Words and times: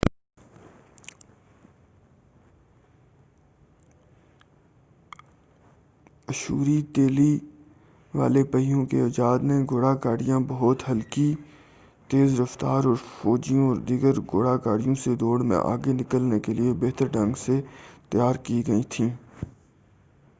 تیلی 6.93 7.37
والے 8.13 8.43
پہیوں 8.53 8.85
کی 8.85 8.97
ایجاد 8.97 9.39
نے 9.43 9.53
اشوری 9.53 9.67
گھوڑا 9.69 9.93
گاڑیاں 10.03 10.39
بہت 10.47 10.87
ہلکی 10.89 11.29
تیز 12.09 12.39
رفتار 12.41 12.81
اور 12.85 12.95
فوجیوں 13.11 13.69
و 13.69 13.75
دیگر 13.89 14.19
گھوڑا 14.21 14.55
گاڑیوں 14.65 14.95
سے 15.03 15.15
دوڑ 15.21 15.37
میں 15.43 15.57
آگے 15.63 15.93
نکلنے 15.93 16.39
کیلئے 16.45 16.73
بہتر 16.81 17.07
ڈھنگ 17.15 17.33
سے 17.45 17.61
تیار 18.09 18.35
کی 18.45 18.61
گئیں 18.67 18.83
تھیں 18.89 19.09